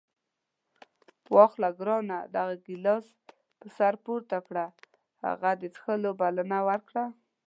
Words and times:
واخله 1.35 1.69
ګرانه 1.79 2.17
دغه 2.35 2.55
ګیلاس 2.65 3.05
پر 3.59 3.69
سر 3.77 3.93
پورته 4.03 4.37
کړه. 4.47 4.65
هغه 5.25 5.49
د 5.61 5.63
څښلو 5.73 6.11
بلنه 6.21 6.59
ورکړه. 6.69 7.05